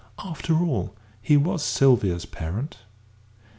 [0.25, 2.77] After all, he was Sylvia's parent.